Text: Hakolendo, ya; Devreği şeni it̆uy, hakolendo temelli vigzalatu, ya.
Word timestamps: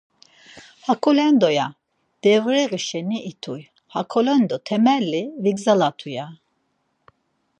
Hakolendo, 0.87 1.47
ya; 1.57 1.67
Devreği 2.23 2.79
şeni 2.87 3.17
it̆uy, 3.31 3.61
hakolendo 3.93 4.55
temelli 4.67 5.23
vigzalatu, 5.43 6.07
ya. 6.17 6.27